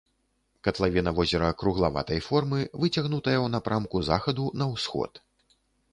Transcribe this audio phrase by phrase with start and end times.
[0.67, 5.11] Катлавіна возера круглаватай формы, выцягнутая ў напрамку захаду на ўсход.